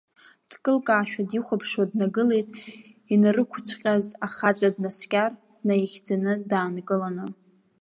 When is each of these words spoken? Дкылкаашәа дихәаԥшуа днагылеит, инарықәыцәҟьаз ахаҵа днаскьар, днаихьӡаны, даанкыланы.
Дкылкаашәа 0.49 1.23
дихәаԥшуа 1.29 1.89
днагылеит, 1.89 2.47
инарықәыцәҟьаз 3.13 4.05
ахаҵа 4.25 4.69
днаскьар, 4.75 5.31
днаихьӡаны, 5.61 6.33
даанкыланы. 6.49 7.25